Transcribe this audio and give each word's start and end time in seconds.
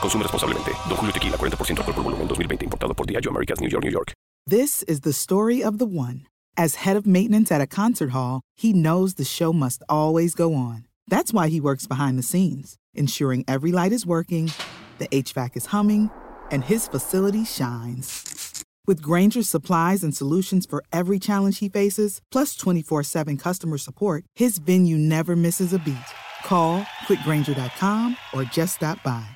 Consume 0.00 0.22
responsablemente. 0.22 0.72
Don 0.88 0.96
Julio 0.96 1.12
Tequila, 1.12 1.36
40% 1.36 1.78
alcohol 1.78 1.94
por 1.94 2.02
volumen, 2.02 2.28
2020. 2.28 2.64
Importado 2.64 2.94
por 2.94 3.06
Diageo 3.06 3.30
Americas, 3.30 3.60
New 3.60 3.68
York, 3.68 3.84
New 3.84 3.92
York. 3.92 4.12
This 4.46 4.84
is 4.84 5.00
the 5.00 5.12
story 5.12 5.62
of 5.62 5.78
the 5.78 5.86
one. 5.86 6.26
As 6.56 6.76
head 6.76 6.96
of 6.96 7.04
maintenance 7.04 7.50
at 7.50 7.60
a 7.60 7.66
concert 7.66 8.10
hall, 8.10 8.40
he 8.56 8.72
knows 8.72 9.14
the 9.14 9.24
show 9.24 9.52
must 9.52 9.82
always 9.88 10.34
go 10.34 10.54
on. 10.54 10.86
That's 11.08 11.32
why 11.32 11.48
he 11.48 11.60
works 11.60 11.86
behind 11.86 12.18
the 12.18 12.22
scenes, 12.22 12.76
ensuring 12.94 13.44
every 13.46 13.72
light 13.72 13.92
is 13.92 14.06
working, 14.06 14.52
the 14.98 15.08
HVAC 15.08 15.56
is 15.56 15.66
humming, 15.66 16.10
and 16.50 16.64
his 16.64 16.88
facility 16.88 17.44
shines. 17.44 18.64
With 18.86 19.02
Granger's 19.02 19.48
supplies 19.48 20.04
and 20.04 20.16
solutions 20.16 20.64
for 20.64 20.82
every 20.92 21.18
challenge 21.18 21.58
he 21.58 21.68
faces, 21.68 22.20
plus 22.30 22.54
24 22.56 23.02
7 23.02 23.36
customer 23.36 23.78
support, 23.78 24.24
his 24.34 24.58
venue 24.58 24.96
never 24.96 25.36
misses 25.36 25.72
a 25.72 25.78
beat. 25.78 25.96
Call 26.44 26.82
quickgranger.com 27.06 28.16
or 28.32 28.44
just 28.44 28.76
stop 28.76 29.02
by. 29.02 29.35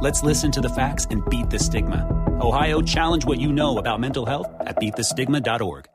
Let's 0.00 0.22
listen 0.22 0.50
to 0.52 0.60
the 0.60 0.68
facts 0.68 1.06
and 1.10 1.22
beat 1.28 1.50
the 1.50 1.58
stigma. 1.58 2.06
Ohio, 2.40 2.80
challenge 2.80 3.26
what 3.26 3.38
you 3.38 3.52
know 3.52 3.78
about 3.78 4.00
mental 4.00 4.24
health 4.24 4.46
at 4.60 4.76
beatthestigma.org. 4.78 5.86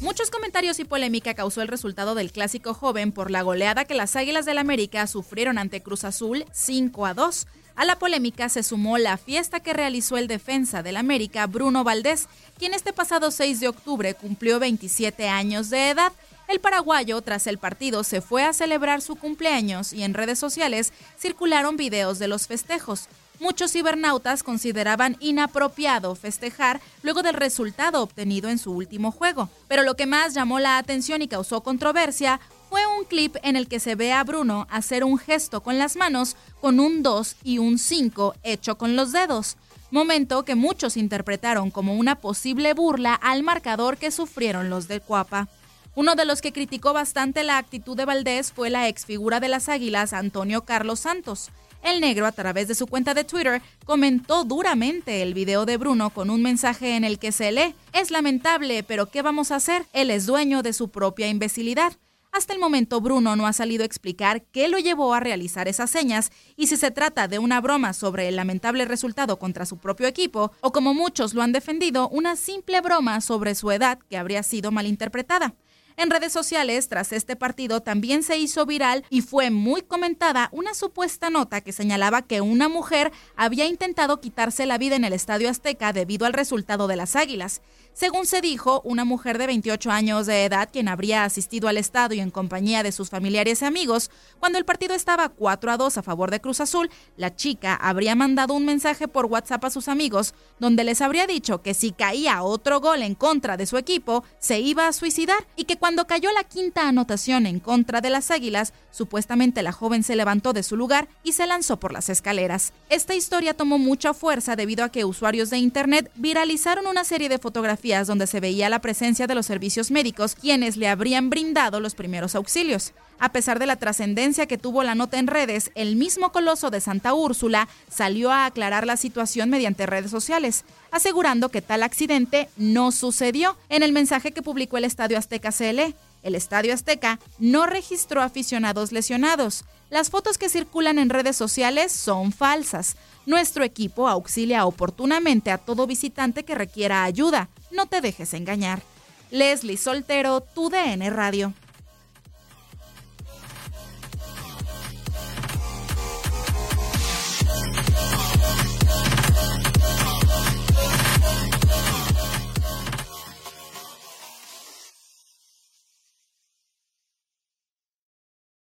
Muchos 0.00 0.30
comentarios 0.30 0.78
y 0.78 0.84
polémica 0.84 1.34
causó 1.34 1.62
el 1.62 1.68
resultado 1.68 2.14
del 2.14 2.30
clásico 2.30 2.74
joven 2.74 3.12
por 3.12 3.30
la 3.30 3.40
goleada 3.40 3.86
que 3.86 3.94
las 3.94 4.14
Águilas 4.14 4.44
del 4.44 4.58
América 4.58 5.06
sufrieron 5.06 5.56
ante 5.56 5.82
Cruz 5.82 6.04
Azul 6.04 6.44
5 6.52 7.06
a 7.06 7.14
2. 7.14 7.46
A 7.76 7.84
la 7.84 7.98
polémica 7.98 8.48
se 8.48 8.62
sumó 8.62 8.96
la 8.96 9.18
fiesta 9.18 9.60
que 9.60 9.74
realizó 9.74 10.16
el 10.16 10.28
defensa 10.28 10.82
del 10.82 10.96
América, 10.96 11.46
Bruno 11.46 11.84
Valdés, 11.84 12.26
quien 12.58 12.72
este 12.72 12.94
pasado 12.94 13.30
6 13.30 13.60
de 13.60 13.68
octubre 13.68 14.14
cumplió 14.14 14.58
27 14.58 15.28
años 15.28 15.68
de 15.68 15.90
edad. 15.90 16.10
El 16.48 16.58
paraguayo, 16.58 17.20
tras 17.20 17.46
el 17.46 17.58
partido, 17.58 18.02
se 18.02 18.22
fue 18.22 18.44
a 18.44 18.54
celebrar 18.54 19.02
su 19.02 19.16
cumpleaños 19.16 19.92
y 19.92 20.04
en 20.04 20.14
redes 20.14 20.38
sociales 20.38 20.94
circularon 21.18 21.76
videos 21.76 22.18
de 22.18 22.28
los 22.28 22.46
festejos. 22.46 23.08
Muchos 23.38 23.72
cibernautas 23.72 24.42
consideraban 24.42 25.16
inapropiado 25.20 26.14
festejar 26.14 26.80
luego 27.02 27.22
del 27.22 27.34
resultado 27.34 28.02
obtenido 28.02 28.48
en 28.48 28.58
su 28.58 28.72
último 28.72 29.12
juego. 29.12 29.50
Pero 29.68 29.82
lo 29.82 29.94
que 29.94 30.06
más 30.06 30.34
llamó 30.34 30.58
la 30.58 30.78
atención 30.78 31.20
y 31.20 31.28
causó 31.28 31.62
controversia 31.62 32.40
fue 32.70 32.86
un 32.86 33.04
clip 33.04 33.36
en 33.42 33.56
el 33.56 33.68
que 33.68 33.78
se 33.78 33.94
ve 33.94 34.12
a 34.12 34.24
Bruno 34.24 34.66
hacer 34.70 35.04
un 35.04 35.18
gesto 35.18 35.62
con 35.62 35.78
las 35.78 35.96
manos 35.96 36.36
con 36.60 36.80
un 36.80 37.02
2 37.02 37.36
y 37.44 37.58
un 37.58 37.78
5 37.78 38.34
hecho 38.42 38.78
con 38.78 38.96
los 38.96 39.12
dedos, 39.12 39.56
momento 39.90 40.44
que 40.44 40.54
muchos 40.54 40.96
interpretaron 40.96 41.70
como 41.70 41.94
una 41.94 42.16
posible 42.16 42.74
burla 42.74 43.14
al 43.14 43.42
marcador 43.42 43.98
que 43.98 44.10
sufrieron 44.10 44.70
los 44.70 44.88
de 44.88 45.00
Cuapa. 45.00 45.48
Uno 45.94 46.14
de 46.14 46.24
los 46.24 46.42
que 46.42 46.52
criticó 46.52 46.92
bastante 46.92 47.44
la 47.44 47.56
actitud 47.56 47.96
de 47.96 48.04
Valdés 48.04 48.52
fue 48.52 48.68
la 48.68 48.88
exfigura 48.88 49.40
de 49.40 49.48
las 49.48 49.68
Águilas, 49.68 50.12
Antonio 50.12 50.62
Carlos 50.62 51.00
Santos. 51.00 51.50
El 51.86 52.00
negro, 52.00 52.26
a 52.26 52.32
través 52.32 52.66
de 52.66 52.74
su 52.74 52.88
cuenta 52.88 53.14
de 53.14 53.22
Twitter, 53.22 53.62
comentó 53.84 54.42
duramente 54.42 55.22
el 55.22 55.34
video 55.34 55.64
de 55.66 55.76
Bruno 55.76 56.10
con 56.10 56.30
un 56.30 56.42
mensaje 56.42 56.96
en 56.96 57.04
el 57.04 57.20
que 57.20 57.30
se 57.30 57.52
lee, 57.52 57.76
es 57.92 58.10
lamentable, 58.10 58.82
pero 58.82 59.06
¿qué 59.06 59.22
vamos 59.22 59.52
a 59.52 59.56
hacer? 59.56 59.86
Él 59.92 60.10
es 60.10 60.26
dueño 60.26 60.64
de 60.64 60.72
su 60.72 60.88
propia 60.88 61.28
imbecilidad. 61.28 61.92
Hasta 62.32 62.52
el 62.52 62.58
momento 62.58 63.00
Bruno 63.00 63.36
no 63.36 63.46
ha 63.46 63.52
salido 63.52 63.84
a 63.84 63.86
explicar 63.86 64.42
qué 64.50 64.66
lo 64.66 64.78
llevó 64.78 65.14
a 65.14 65.20
realizar 65.20 65.68
esas 65.68 65.88
señas 65.88 66.32
y 66.56 66.66
si 66.66 66.76
se 66.76 66.90
trata 66.90 67.28
de 67.28 67.38
una 67.38 67.60
broma 67.60 67.92
sobre 67.92 68.26
el 68.26 68.34
lamentable 68.34 68.84
resultado 68.84 69.38
contra 69.38 69.64
su 69.64 69.78
propio 69.78 70.08
equipo 70.08 70.50
o 70.62 70.72
como 70.72 70.92
muchos 70.92 71.34
lo 71.34 71.42
han 71.42 71.52
defendido, 71.52 72.08
una 72.08 72.34
simple 72.34 72.80
broma 72.80 73.20
sobre 73.20 73.54
su 73.54 73.70
edad 73.70 74.00
que 74.10 74.16
habría 74.16 74.42
sido 74.42 74.72
malinterpretada. 74.72 75.54
En 75.98 76.10
redes 76.10 76.30
sociales, 76.30 76.90
tras 76.90 77.10
este 77.12 77.36
partido, 77.36 77.80
también 77.80 78.22
se 78.22 78.36
hizo 78.36 78.66
viral 78.66 79.06
y 79.08 79.22
fue 79.22 79.48
muy 79.48 79.80
comentada 79.80 80.50
una 80.52 80.74
supuesta 80.74 81.30
nota 81.30 81.62
que 81.62 81.72
señalaba 81.72 82.20
que 82.20 82.42
una 82.42 82.68
mujer 82.68 83.12
había 83.34 83.64
intentado 83.64 84.20
quitarse 84.20 84.66
la 84.66 84.76
vida 84.76 84.96
en 84.96 85.04
el 85.04 85.14
Estadio 85.14 85.48
Azteca 85.48 85.94
debido 85.94 86.26
al 86.26 86.34
resultado 86.34 86.86
de 86.86 86.96
las 86.96 87.16
Águilas. 87.16 87.62
Según 87.94 88.26
se 88.26 88.42
dijo, 88.42 88.82
una 88.84 89.06
mujer 89.06 89.38
de 89.38 89.46
28 89.46 89.90
años 89.90 90.26
de 90.26 90.44
edad, 90.44 90.68
quien 90.70 90.88
habría 90.88 91.24
asistido 91.24 91.66
al 91.66 91.78
estadio 91.78 92.22
en 92.22 92.30
compañía 92.30 92.82
de 92.82 92.92
sus 92.92 93.08
familiares 93.08 93.62
y 93.62 93.64
amigos, 93.64 94.10
cuando 94.38 94.58
el 94.58 94.66
partido 94.66 94.94
estaba 94.94 95.30
4 95.30 95.72
a 95.72 95.78
2 95.78 95.96
a 95.96 96.02
favor 96.02 96.30
de 96.30 96.42
Cruz 96.42 96.60
Azul, 96.60 96.90
la 97.16 97.34
chica 97.34 97.74
habría 97.74 98.14
mandado 98.14 98.52
un 98.52 98.66
mensaje 98.66 99.08
por 99.08 99.24
WhatsApp 99.24 99.64
a 99.64 99.70
sus 99.70 99.88
amigos 99.88 100.34
donde 100.58 100.84
les 100.84 101.00
habría 101.00 101.26
dicho 101.26 101.62
que 101.62 101.72
si 101.72 101.92
caía 101.92 102.42
otro 102.42 102.80
gol 102.80 103.00
en 103.00 103.14
contra 103.14 103.56
de 103.56 103.64
su 103.64 103.78
equipo, 103.78 104.24
se 104.38 104.60
iba 104.60 104.88
a 104.88 104.92
suicidar 104.92 105.46
y 105.56 105.64
que 105.64 105.78
cuando 105.78 105.85
cayó 106.06 106.32
la 106.32 106.42
quinta 106.42 106.88
anotación 106.88 107.46
en 107.46 107.60
contra 107.60 108.00
de 108.00 108.10
las 108.10 108.32
Águilas, 108.32 108.72
supuestamente 108.90 109.62
la 109.62 109.70
joven 109.70 110.02
se 110.02 110.16
levantó 110.16 110.52
de 110.52 110.64
su 110.64 110.76
lugar 110.76 111.08
y 111.22 111.32
se 111.32 111.46
lanzó 111.46 111.78
por 111.78 111.92
las 111.92 112.08
escaleras. 112.08 112.72
Esta 112.90 113.14
historia 113.14 113.54
tomó 113.54 113.78
mucha 113.78 114.12
fuerza 114.12 114.56
debido 114.56 114.84
a 114.84 114.88
que 114.88 115.04
usuarios 115.04 115.48
de 115.50 115.58
Internet 115.58 116.10
viralizaron 116.16 116.88
una 116.88 117.04
serie 117.04 117.28
de 117.28 117.38
fotografías 117.38 118.08
donde 118.08 118.26
se 118.26 118.40
veía 118.40 118.68
la 118.68 118.80
presencia 118.80 119.28
de 119.28 119.36
los 119.36 119.46
servicios 119.46 119.92
médicos, 119.92 120.34
quienes 120.34 120.76
le 120.76 120.88
habrían 120.88 121.30
brindado 121.30 121.78
los 121.78 121.94
primeros 121.94 122.34
auxilios. 122.34 122.92
A 123.18 123.32
pesar 123.32 123.58
de 123.58 123.66
la 123.66 123.76
trascendencia 123.76 124.46
que 124.46 124.58
tuvo 124.58 124.82
la 124.82 124.94
nota 124.94 125.18
en 125.18 125.26
redes, 125.26 125.70
el 125.74 125.96
mismo 125.96 126.32
coloso 126.32 126.70
de 126.70 126.82
Santa 126.82 127.14
Úrsula 127.14 127.66
salió 127.88 128.30
a 128.30 128.44
aclarar 128.44 128.86
la 128.86 128.98
situación 128.98 129.48
mediante 129.48 129.86
redes 129.86 130.10
sociales, 130.10 130.64
asegurando 130.90 131.48
que 131.48 131.62
tal 131.62 131.82
accidente 131.82 132.50
no 132.58 132.92
sucedió. 132.92 133.56
En 133.70 133.82
el 133.82 133.92
mensaje 133.92 134.32
que 134.32 134.42
publicó 134.42 134.76
el 134.76 134.84
Estadio 134.84 135.16
Azteca 135.16 135.50
CL, 135.50 135.75
el 136.22 136.34
Estadio 136.34 136.74
Azteca 136.74 137.20
no 137.38 137.66
registró 137.66 138.22
aficionados 138.22 138.92
lesionados. 138.92 139.64
Las 139.90 140.10
fotos 140.10 140.38
que 140.38 140.48
circulan 140.48 140.98
en 140.98 141.10
redes 141.10 141.36
sociales 141.36 141.92
son 141.92 142.32
falsas. 142.32 142.96
Nuestro 143.26 143.62
equipo 143.62 144.08
auxilia 144.08 144.66
oportunamente 144.66 145.50
a 145.50 145.58
todo 145.58 145.86
visitante 145.86 146.44
que 146.44 146.54
requiera 146.54 147.04
ayuda. 147.04 147.48
No 147.70 147.86
te 147.86 148.00
dejes 148.00 148.34
engañar. 148.34 148.82
Leslie 149.30 149.76
Soltero, 149.76 150.40
tu 150.40 150.68
DN 150.70 151.08
Radio. 151.10 151.52